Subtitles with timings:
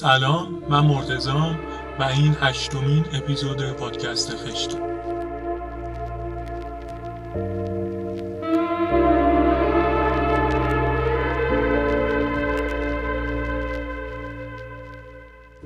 [0.00, 1.58] سلام من مرتزام
[2.00, 4.76] و این هشتمین اپیزود پادکست خشت.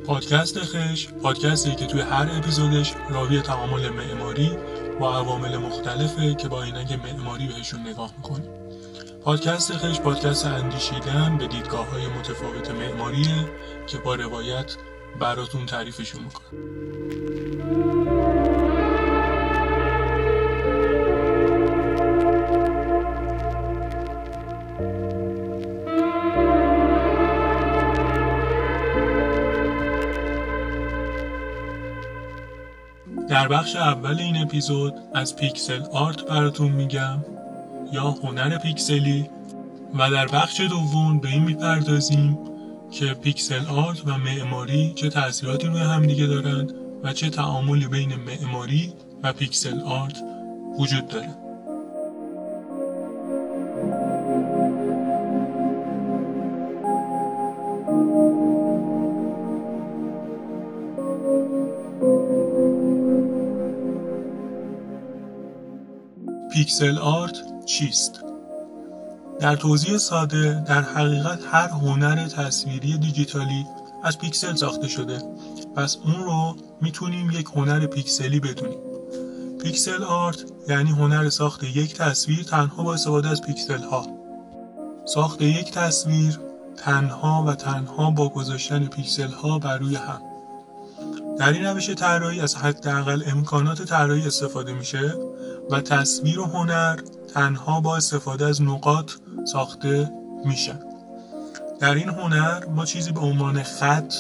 [0.07, 4.57] پادکست خش پادکستی که توی هر اپیزودش راوی تعامل معماری
[5.01, 8.62] با عوامل مختلفه که با اینکه معماری بهشون نگاه می‌کنیم.
[9.25, 13.49] پادکست خش پادکست اندیشیدن به دیدگاه های متفاوت معماریه
[13.87, 14.77] که با روایت
[15.21, 16.63] براتون تعریفشون می‌کنم.
[33.29, 37.25] در بخش اول این اپیزود از پیکسل آرت براتون میگم.
[37.93, 39.27] یا هنر پیکسلی
[39.99, 42.39] و در بخش دوم به این می‌پردازیم
[42.91, 48.93] که پیکسل آرت و معماری چه تاثیراتی روی همدیگه دارند و چه تعاملی بین معماری
[49.23, 50.23] و پیکسل آرت
[50.79, 51.29] وجود داره.
[66.53, 68.25] pixel art چیست؟
[69.41, 73.67] در توضیح ساده در حقیقت هر هنر تصویری دیجیتالی
[74.03, 75.23] از پیکسل ساخته شده.
[75.77, 78.79] پس اون رو می‌تونیم یک هنر پیکسلی بدونیم.
[79.63, 84.07] pixel art یعنی هنر ساخت یک تصویر تنها با استفاده از پیکسل ها
[85.05, 86.39] ساخت یک تصویر
[86.77, 90.23] تنها و تنها با گذاشتن پیکسل ها بر روی هم.
[91.39, 95.15] در این روش طراحی از حداقل امکانات طراحی استفاده میشه
[95.71, 97.01] و تصویر و هنر
[97.35, 99.13] تنها با استفاده از نقاط
[99.53, 100.11] ساخته
[100.45, 100.79] میشن
[101.81, 104.15] در این هنر ما چیزی به عنوان خط،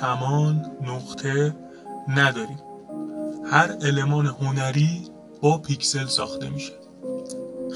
[0.00, 1.56] کمان، نقطه
[2.08, 2.58] نداریم.
[3.50, 5.02] هر المان هنری
[5.42, 6.72] با پیکسل ساخته میشه.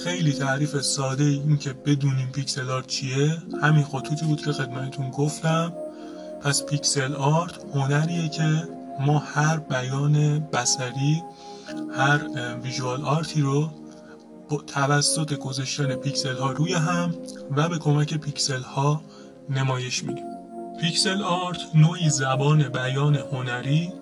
[0.04, 3.36] خیلی تعریف ساده این که بدونیم pixel art چیه.
[3.62, 5.72] همین خطوطی بود که خدمتتون گفتم.
[6.42, 8.68] پس pixel art هنریه که
[9.00, 11.22] ما هر بیان بصری
[11.96, 12.20] هر
[12.62, 13.70] visual art ی رو
[14.56, 17.14] توسط گذاشتن پیکسل ها روی هم
[17.56, 19.02] و به کمک پیکسل ها
[19.50, 20.24] نمایش میدیم.
[20.80, 23.92] pixel art نوعی زبان بیان هنری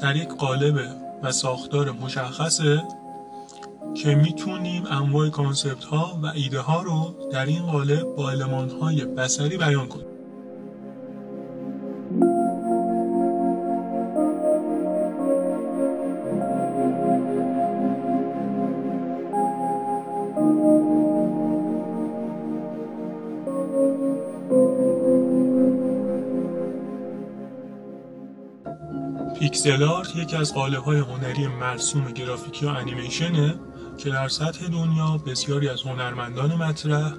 [0.00, 0.80] در یک قالب
[1.22, 2.82] و ساختار مشخصه
[3.94, 9.04] که می‌تونیم انواع concept ها و ایده ها رو در این قالب با المان های
[9.04, 10.06] بصری بیان کنیم.
[29.70, 33.54] art یکی از قالب های هنری مرسوم گرافیکی و انیمیشنه
[33.98, 37.12] که در سطح دنیا بسیاری از هنرمندان مطرح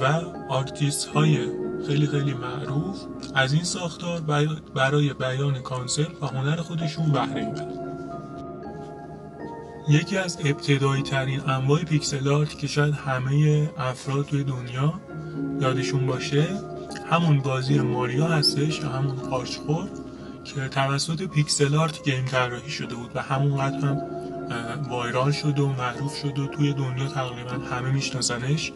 [0.00, 0.04] و
[0.48, 1.38] آرتیست های
[1.86, 2.98] خیلی خیلی معروف
[3.34, 4.20] از این ساختار
[4.74, 7.80] برای بیان concept و هنر خودشون بهره می‌برن.
[9.88, 15.00] یکی از ابتدایی ترین انواع pixel art که شاید همه افراد توی دنیا
[15.60, 16.46] یادشون باشه
[17.10, 19.88] همون بازی ماریو هستش همون قارچخور
[20.44, 24.02] که توسط pixel art game طراحی شده بود و همونقدر هم
[24.88, 28.72] viral شد و معروف شد و توی دنیا تقریبا همه میشناسنش.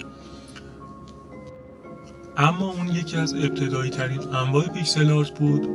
[2.37, 5.69] اما اون یکی از ابتدایی ترین انواع pixel art بود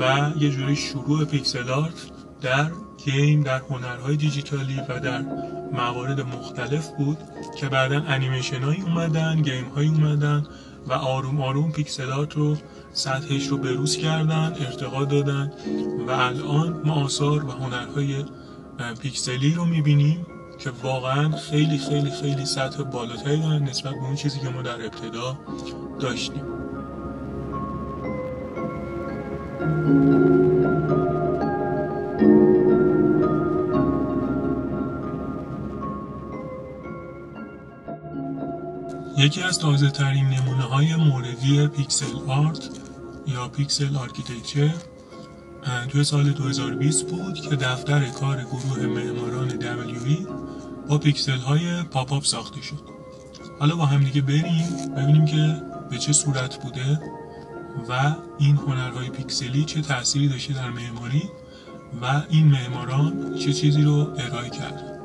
[0.00, 2.10] و یه جوری شروع pixel art
[2.40, 2.70] در
[3.04, 5.24] game در هنرهای دیجیتالی و در
[5.72, 7.18] موارد مختلف بود
[7.60, 10.46] که بعدا انیمیشن هایی اومدن game هایی اومدن
[10.86, 12.56] و آروم آروم pixel art رو
[12.92, 15.52] سطحش رو به‌روز کردن ارتقا دادن
[16.08, 18.24] و الان ما آثار و هنرهای
[19.02, 20.26] پیکسلی رو می‌بینیم
[20.58, 24.84] که واقعا خیلی خیلی خیلی سطح بالاتری دارن نسبت به اون چیزی که ما در
[24.84, 25.38] ابتدا
[26.00, 26.42] داشتیم.
[39.18, 40.26] یکی از تازه ترین
[40.76, 42.68] های موردی pixel art
[43.26, 44.74] یا pixel architecture
[45.88, 50.28] توی سال 2020 بود که دفتر کار گروه معماران WE
[50.88, 52.80] با پیکسل های pop-up ساخته شد.
[53.60, 57.00] حالا با همدیگه بریم ببینیم که به چه صورت بوده
[57.88, 61.22] و این هنرهای پیکسلی چه تأثیری داشته در معماری
[62.02, 65.00] و این معماران چه چیزی رو ارائه کرد.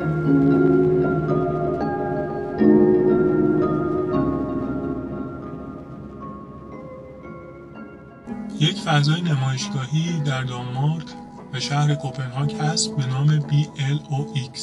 [0.00, 0.06] یک
[8.76, 11.04] فضای نمایشگاهی در دانمارک
[11.52, 14.60] و شهر کوپنهاگ هست به نام BLOX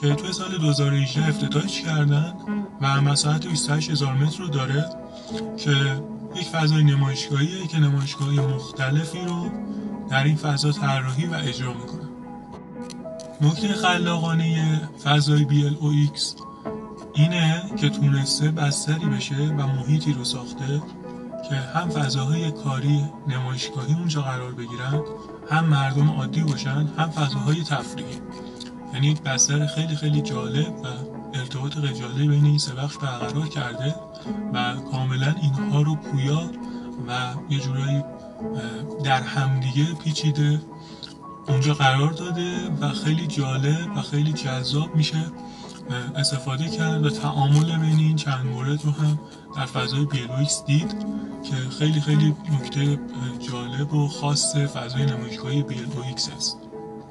[0.00, 2.34] که توی سال 2018 افتتاحش کردن
[2.80, 4.84] و مساحت 28 متر رو داره
[5.56, 5.70] که
[6.34, 9.50] یک فضای نمایشگاهیه که نمایشگاهی مختلفی رو
[10.10, 11.99] در این فضا طراحی و اجرا می‌کنه.
[13.42, 16.20] نکته خلاقانه فضای BLOX
[17.14, 20.82] اینه که تونسته بستری بشه و محیطی رو ساخته
[21.48, 25.02] که هم فضاهای کاری نمایشگاهی اونجا قرار بگیرن
[25.50, 28.20] هم مردم عادی باشن هم فضاهای تفریحی.
[28.94, 30.86] یعنی بستر خیلی خیلی جالب و
[31.34, 33.94] ارتباط خیلی بین این سه بخش برقرار کرده
[34.54, 36.50] و کاملا اینها رو پویا
[37.08, 38.04] و یه جورایی
[39.04, 40.60] در همدیگه پیچیده
[41.48, 45.24] اونجا قرار داده و خیلی جالب و خیلی جذاب میشه.
[46.16, 49.18] استفاده کرد و تعامل بین این چند مورد رو هم
[49.56, 50.94] در فضای بیلویکس دید
[51.42, 52.98] که خیلی خیلی نکته
[53.38, 56.56] جالب و خاص فضای نمایشگاهی بیلویکس است.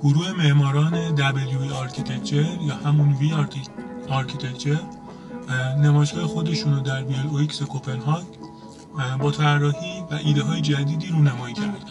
[0.04, 3.34] گروه معماران W Architecture یا همون وی
[4.08, 5.00] Architecture
[5.78, 8.24] نمایشگاه خودشون رو در BLOX کوپنهاگ
[9.20, 11.89] با طراحی و ایده های جدیدی رو نمایی کردن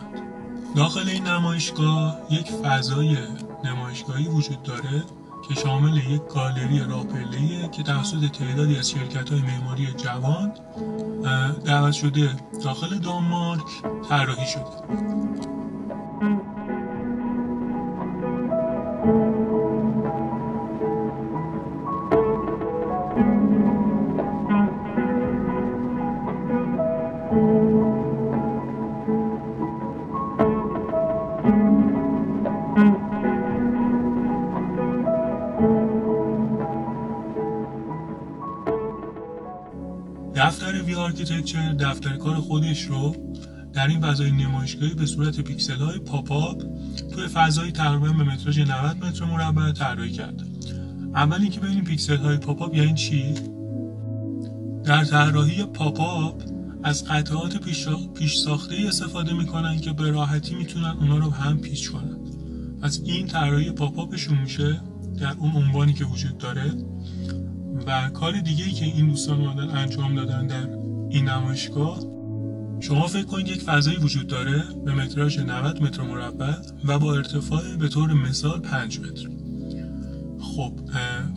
[0.76, 3.16] داخل این نمایشگاه یک فضای
[3.64, 5.04] نمایشگاهی وجود داره
[5.48, 10.52] که شامل یک گالری راهپله‌ایه که توسط تعدادی از شرکت های معماری جوان
[11.64, 13.62] دعوت شده داخل دانمارک
[14.08, 14.98] طراحی شده.
[41.19, 43.16] architecture دفتر کار خودش رو
[43.72, 46.62] در این فضای نمایشگاهی به صورت پیکسل های pop-up
[47.12, 50.44] توی فضایی تقریبا به متراژ 90 متر مربع طراحی کرده.
[51.14, 53.34] اول اینکه ببینیم پیکسل های pop-up یعنی چی؟
[54.84, 56.42] در طراحی pop-up
[56.82, 57.56] از قطعات
[58.14, 62.16] پیش ساخته ای استفاده می‌کنن که به راحتی می‌تونن اونا رو هم پیچ کنن.
[62.82, 64.80] از این طراحی pop-up شون میشه
[65.20, 66.72] در اون عنوانی که وجود داره
[67.86, 70.77] و کار دیگه ای که این دوستان اومدن انجام دادن در
[71.10, 72.00] این نمایشگاه
[72.81, 77.76] شما فکر کنید یک فضایی وجود داره به متراژ 90 متر مربع و با ارتفاع
[77.76, 79.28] به طور مثال 5 متر.
[80.40, 80.72] خب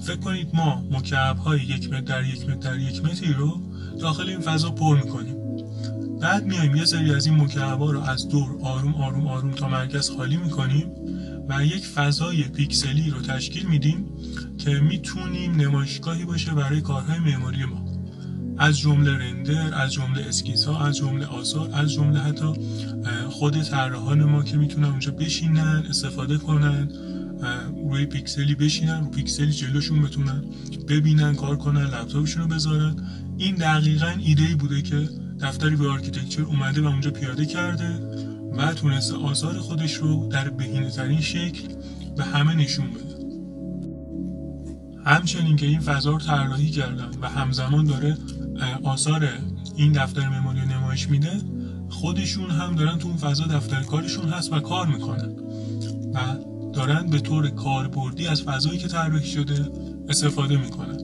[0.02, 3.62] فکر کنید ما مکعب های یک متر در یک متر در یک متری رو
[4.00, 5.36] داخل این فضا پر می‌کنیم.
[6.22, 10.10] بعد میایم یه سری از این مکعب رو از دور آروم آروم آروم تا مرکز
[10.10, 10.92] خالی می‌کنیم
[11.50, 14.06] و یک فضای پیکسلی رو تشکیل میدیم
[14.58, 17.91] که می‌تونیم نمایشگاهی باشه برای کارهای معماری ما.
[18.62, 22.54] از جمله render از جمله اسکیس ها از جمله آثار از جمله حتی
[23.30, 26.90] خود طراحان ما که می‌تونن اونجا بشینن استفاده کنن
[27.90, 30.44] روی پیکسلی بشینن رو پیکسلی جلوشون بتونن
[30.88, 32.96] ببینن کار کنن لپتاپشون رو بذارن.
[33.38, 35.10] این دقیقا ایده ای بوده که
[35.42, 38.00] دفتر WE architecture اومده و اونجا پیاده کرده
[38.58, 41.68] و تونسته آثار خودش رو در بهینه ترین شکل
[42.18, 43.11] به همه نشون بده.
[45.06, 48.18] همچنین که این فضا رو طراحی کردن و همزمان داره
[48.84, 49.30] آثار
[49.76, 51.42] این دفتر معماری نمایش میده
[51.90, 55.36] خودشون هم دارن تو اون فضا دفتر کارشون هست و کار می‌کنن.
[56.14, 56.20] و
[56.74, 59.70] دارن به طور کاربردی از فضایی که طراحی شده
[60.10, 60.98] استفاده می‌کنن.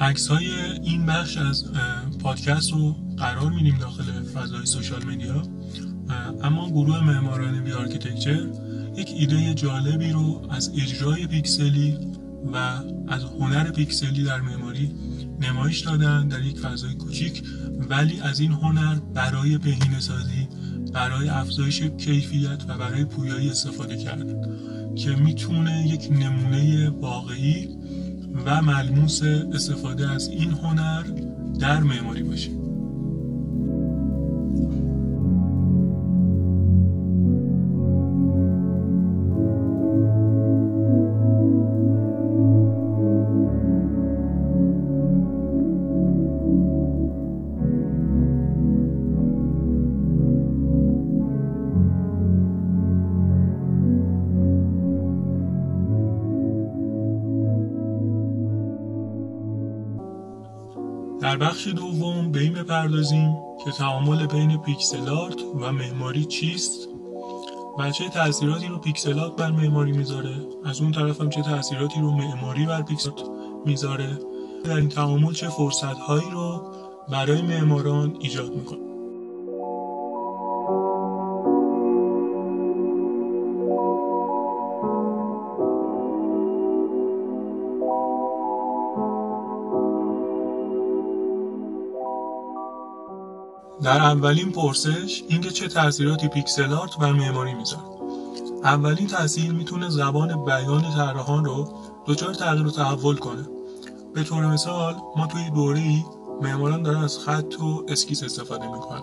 [0.00, 0.46] عکس های
[0.82, 1.64] این بخش از
[2.20, 5.42] پادکست رو قرار میدیم داخل فضای social media
[6.42, 8.46] اما گروه معماران B Architecture
[8.96, 11.98] یک ایده جالبی رو از اجرای پیکسلی
[12.52, 12.56] و
[13.08, 14.94] از هنر پیکسلی در معماری
[15.40, 17.42] نمایش دادن در یک فضای کوچیک
[17.90, 20.48] ولی از این هنر برای بهینه سازی
[20.92, 24.34] برای افزایش کیفیت و برای پویایی استفاده کردن
[24.94, 27.68] که می‌تونه یک نمونه واقعی
[28.46, 29.22] و ملموس
[29.52, 31.02] استفاده از این هنر
[31.60, 32.63] در معماری باشه.
[61.24, 66.88] در بخش دوم به این بپردازیم که تعامل بین pixel art و معماری چیست
[67.78, 70.36] و چه تاثیراتی رو pixel art بر معماری می‌ذاره.
[70.64, 73.10] از اون طرف هم چه تاثیراتی رو معماری بر پیکسل
[73.64, 74.18] می‌ذاره.
[74.64, 76.72] در این تعامل چه فرصت هایی رو
[77.08, 78.83] برای معماران ایجاد می‌کنه.
[93.84, 97.82] در اولین پرسش اینکه چه تاثیراتی pixel art بر معماری می‌ذاره
[98.64, 101.68] اولین تاثیر می‌تونه زبان بیان طراحان رو
[102.06, 103.48] دچار تغییر و تحول کنه.
[104.14, 106.04] به طور مثال ما توی دوره ای
[106.42, 109.02] معماران دارن از خط و اسکیس استفاده می‌کنن.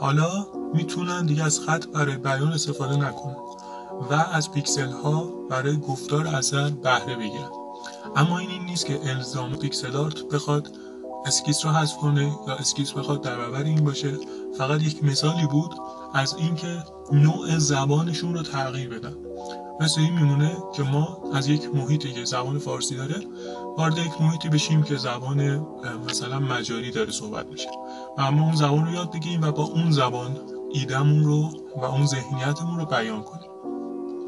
[0.00, 3.36] حالا می‌تونن دیگه از خط برای بیان استفاده نکنن
[4.10, 7.50] و از پیکسل ها برای گفتار اثر بهره بگیرن.
[8.16, 10.70] اما این این نیست که الزام pixel art بخواد
[11.26, 14.18] اسکیس رو حذف کنه یا اسکیس بخواد در برابر این باشه
[14.58, 15.74] فقط یک مثالی بود
[16.14, 19.14] از اینکه نوع زبانشون رو تغییر بدن.
[19.80, 23.20] مثل این میمونه که ما از یک محیطی که زبان فارسی داره
[23.76, 25.66] وارد یک محیطی بشیم که زبان
[26.08, 27.68] مثلا مجاری داره صحبت میشه.
[28.18, 30.36] و اما اون زبان رو یاد بگیریم و با اون زبان
[30.72, 33.50] ایدمون رو و اون ذهنیتمون رو بیان کنیم.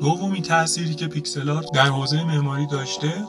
[0.01, 3.25] دومی تأثیری که pixel art در حوزه معماری داشته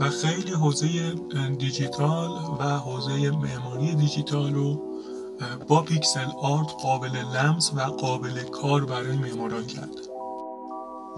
[0.00, 1.14] و خیلی حوزه
[1.58, 4.82] دیجیتال و حوزه معماری دیجیتال رو
[5.68, 9.88] با pixel art قابل لمس و قابل کار برای معماران کرد.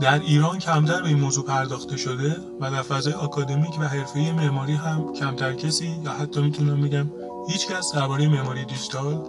[0.00, 4.72] در ایران کمتر به این موضوع پرداخته شده و در فضای آکادمیک و حرفه‌ای معماری
[4.72, 7.10] هم کمتر کسی یا حتی می‌تونم بگم
[7.48, 9.28] هیچ کس درباره معماری دیجیتال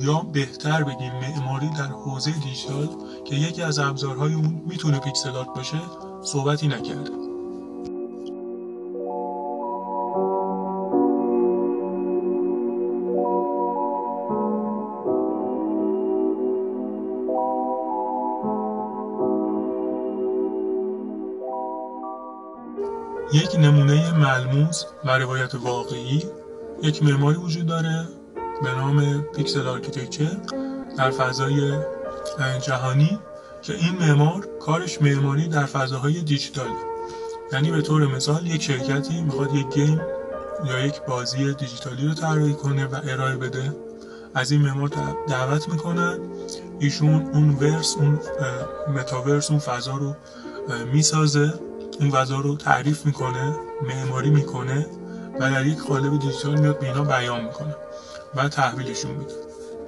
[0.00, 2.88] یا بهتر بگیم معماری در حوزه دیجیتال
[3.24, 5.80] که یکی از ابزارهای اون می‌تونه پیکسل آرت باشه
[6.22, 7.19] صحبتی نکرده.
[23.32, 26.22] یک نمونه ملموس و روایت واقعی
[26.82, 28.08] یک معماری وجود داره
[28.62, 30.36] به نام pixel architecture
[30.98, 31.72] در فضای
[32.60, 33.18] جهانی
[33.62, 36.70] که این معمار کارش معماری در فضاهای دیجیتال.
[37.52, 40.00] یعنی به طور مثال یک شرکتی می‌خواد یک game
[40.64, 43.76] یا یک بازی دیجیتالی رو طراحی کنه و ارائه بده.
[44.34, 44.90] از این معمار
[45.28, 46.18] دعوت می‌کنن
[46.78, 48.18] ایشون اون verse اون
[48.94, 50.14] متاورس اون فضا رو
[50.92, 51.54] می‌سازه.
[52.00, 54.86] اون فضا رو تعریف می‌کنه معماری می‌کنه
[55.40, 57.76] و در یک قالب دیجیتال میاد به اینا بیان می‌کنه
[58.34, 59.34] و تحویلشون میده.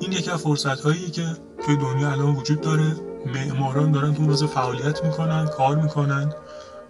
[0.01, 1.27] این یکی از فرصت هایی که
[1.67, 2.97] توی دنیا الان وجود داره.
[3.27, 6.35] معماران دارن تو روز فعالیت می‌کنن کار می‌کنن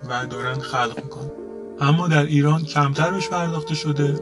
[0.08, 1.30] و دارن خلق می‌کنن.
[1.80, 4.20] اما در ایران کمتر بهش پرداخته شده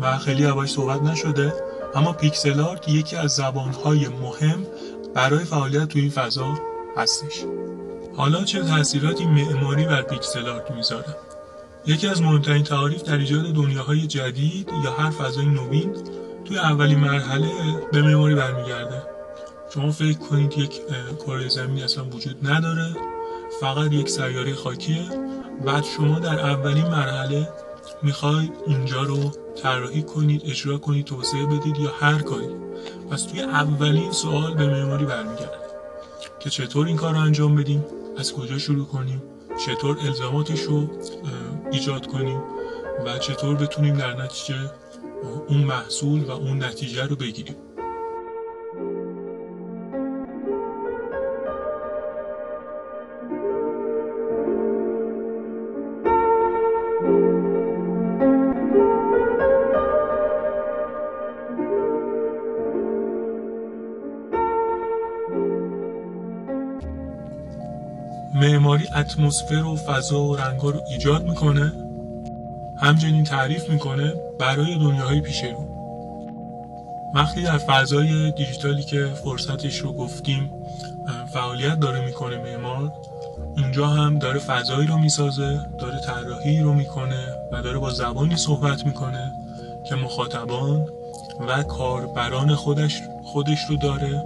[0.00, 1.54] و خیلی هواش صحبت نشده.
[1.94, 4.66] اما پیکسل آرت یکی از زبانهای مهم
[5.14, 6.54] برای فعالیت تو این فضا
[6.96, 7.44] هستش.
[8.18, 11.16] حالا چه تاثیراتی معماری بر پیکسل آرت می‌ذاره
[11.86, 15.96] یکی از مهمترین تعاریف در ایجاد دنیاهای جدید یا هر فضای نوین
[16.44, 17.48] توی اولین مرحله
[17.92, 19.02] به معماری برمیگرده.
[19.74, 20.80] شما فکر کنید یک
[21.26, 22.96] کره زمین اصلا وجود نداره
[23.60, 25.04] فقط یک سیاره خاکیه.
[25.64, 27.48] بعد شما در اولین مرحله
[28.02, 29.32] می‌خوای اینجا رو
[29.62, 32.48] طراحی کنید اجرا کنید توسعه بدید یا هر کاری.
[33.10, 35.58] پس توی اولین سوال به معماری برمیگرده
[36.40, 37.84] که چطور این کار رو انجام بدیم؟
[38.18, 39.22] از کجا شروع کنیم؟
[39.66, 40.90] چطور الزاماتش رو
[41.72, 42.42] ایجاد کنیم؟
[43.06, 44.70] و چطور بتونیم در نتیجه
[45.48, 47.56] اون محصول و اون نتیجه رو بگیریم؟
[68.40, 71.72] معماری اتمسفر و فضا و رنگا رو ایجاد می‌کنه.
[72.76, 75.68] همچنین تعریف می‌کنه برای دنیاهای پیش رو.
[77.14, 80.50] وقتی در فضای دیجیتالی که فرصتش رو گفتیم
[81.32, 82.92] فعالیت داره می‌کنه معمار
[83.56, 88.86] اونجا هم داره فضایی رو می‌سازه داره طراحی رو می‌کنه و داره با زبانی صحبت
[88.86, 89.32] می‌کنه
[89.88, 90.86] که مخاطبان
[91.48, 94.24] و کاربران خودش خودش رو داره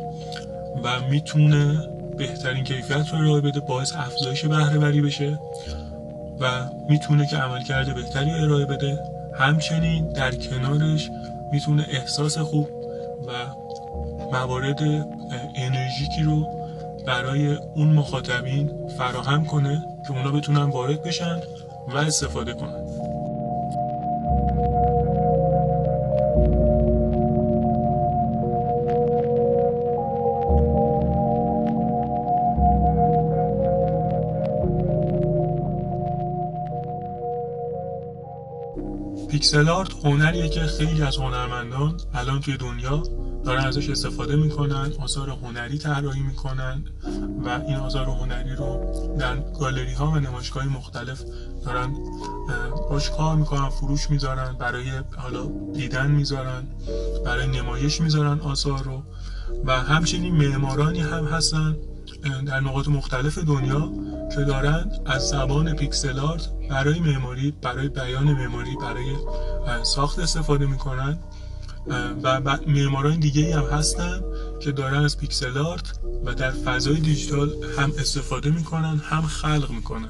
[0.84, 1.88] و می‌تونه
[2.18, 5.38] بهترین کیفیت رو ارائه بده باعث افزایش بهره وری بشه
[6.40, 8.98] و می‌تونه که عملکرد بهتری ارائه بده.
[9.34, 11.10] همچنین در کنارش
[11.52, 12.68] می‌تونه احساس خوب
[13.28, 13.32] و
[14.32, 14.82] موارد
[15.56, 16.46] انرژیکی رو
[17.06, 21.40] برای اون مخاطبین فراهم کنه که اونا بتونن وارد بشن
[21.88, 23.01] و استفاده کنن.
[39.42, 43.02] pixel art هنریه که خیلی از هنرمندان الان توی دنیا
[43.44, 46.84] دارن ازش استفاده می‌کنن آثار هنری طراحی می‌کنن
[47.44, 51.22] و این آثار هنری رو در گالری ها و نمایشگاه مختلف
[51.64, 51.94] دارن
[52.90, 56.66] باش می‌کنن فروش می‌ذارن برای حالا دیدن می‌ذارن
[57.24, 59.02] برای نمایش می‌ذارن آثار رو
[59.64, 61.76] و همچنین معمارانی هم هستن
[62.46, 63.92] در نقاط مختلف دنیا
[64.34, 69.16] که دارن از زبان pixel art برای معماری برای بیان معماری برای
[69.82, 71.18] ساخت استفاده می‌کنن
[72.22, 74.20] و معماران دیگه هم هستن
[74.60, 80.08] که دارن از pixel art و در فضای دیجیتال هم استفاده می‌کنن هم خلق می‌کنن.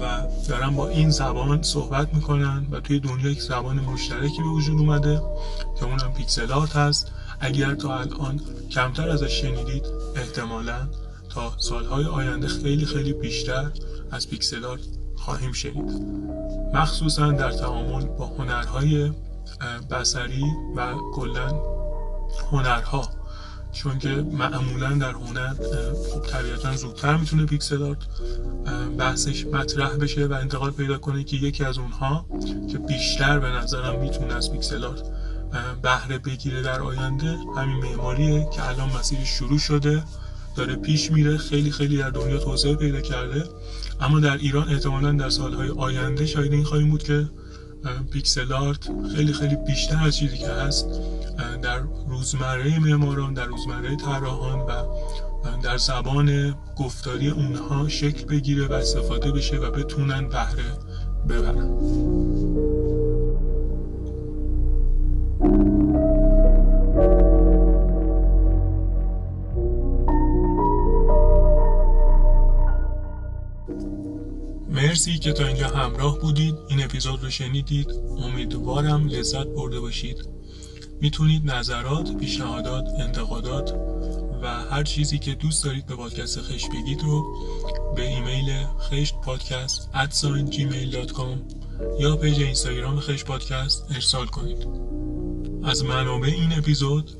[0.00, 4.78] و دارن با این زبان صحبت می‌کنن و توی دنیا یک زبان مشترکی به وجود
[4.78, 5.22] اومده
[5.78, 7.12] که اون هم pixel art هست.
[7.40, 8.40] اگر تا الان
[8.70, 10.88] کمتر ازش شنیدید احتمالا
[11.58, 13.70] سالهای آینده خیلی خیلی بیشتر
[14.10, 14.80] از pixel art
[15.16, 16.02] خواهیم شنید.
[16.74, 19.12] مخصوصا در تعامل با هنرهای
[19.90, 20.44] بصری
[20.76, 21.62] و کلا
[22.50, 23.08] هنرها.
[23.72, 25.54] چون که معمولا در هنر
[26.12, 27.98] خب طبیعتا زودتر می‌تونه pixel art
[28.98, 32.26] بحثش مطرح بشه و انتقال پیدا کنه که یکی از اونها
[32.70, 35.02] که بیشتر به نظرم می‌تونه از pixel art
[35.82, 40.04] بهره بگیره در آینده همین معماریه که الان مسیرش شروع شده.
[40.58, 43.44] داره پیش میره خیلی خیلی در دنیا توسعه پیدا کرده.
[44.00, 47.28] اما در ایران احتمالا در سالهای آینده شاید این خواهیم بود که
[48.12, 50.86] پیکسل آرت خیلی خیلی بیشتر از چیزی که هست
[51.62, 54.72] در روزمره معماران در روزمره طراحان و
[55.62, 60.78] در زبان گفتاری اونها شکل بگیره و استفاده بشه و بتونن بهره
[61.28, 62.77] ببرن.
[74.98, 76.54] مرسی که تا اینجا همراه بودید.
[76.68, 77.88] این اپیزود رو شنیدید.
[78.24, 80.28] امیدوارم لذت برده باشید.
[81.00, 83.74] می‌تونید نظرات، پیشنهادات، انتقادات
[84.42, 87.36] و هر چیزی که دوست دارید به پادکست خشت بگید رو
[87.96, 89.90] به ایمیل خشت پادکست
[90.50, 91.38] gmail.com
[92.00, 94.66] یا page اینستاگرام خشت پادکست ارسال کنید.
[95.64, 97.10] از منابع این اپیزود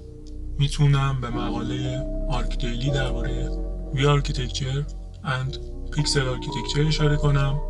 [0.58, 3.50] می‌تونم به مقاله ArchDaily درباره
[3.94, 4.84] V Architecture
[5.28, 5.58] and
[5.90, 7.60] pixel architecture اشاره کنم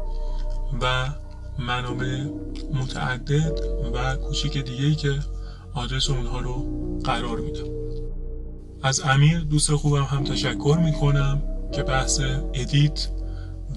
[0.82, 1.08] و
[1.58, 2.24] منابع
[2.74, 3.60] متعدد
[3.94, 5.18] و کوچیک دیگه ای که
[5.74, 6.64] آدرس اونها رو
[7.04, 7.68] قرار میدم.
[8.82, 11.42] از امیر دوست خوبم هم تشکر می‌کنم
[11.72, 12.20] که بحث
[12.54, 13.08] edit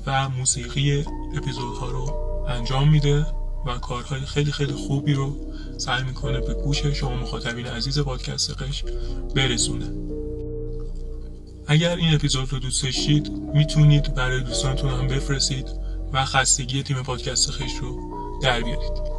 [0.05, 1.05] و موسیقی
[1.37, 2.17] اپیزودها رو
[2.47, 3.25] انجام میده
[3.65, 5.35] و کارهای خیلی خیلی خوبی رو
[5.77, 8.83] سعی می‌کنه به گوش شما مخاطبین عزیز پادکست خشت
[9.35, 10.20] برسونه.
[11.71, 15.67] اگر این اپیزود رو دوست داشتید می‌تونید برای دوستانتون هم بفرستید
[16.13, 17.99] و خستگی تیم پادکست خش رو
[18.43, 19.10] در بیارید.